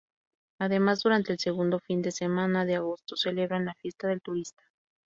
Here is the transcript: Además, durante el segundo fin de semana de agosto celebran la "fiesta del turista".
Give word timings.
Además, 0.57 1.03
durante 1.03 1.31
el 1.33 1.37
segundo 1.37 1.77
fin 1.79 2.01
de 2.01 2.09
semana 2.11 2.65
de 2.65 2.73
agosto 2.75 3.15
celebran 3.15 3.65
la 3.65 3.75
"fiesta 3.75 4.07
del 4.07 4.19
turista". 4.19 4.63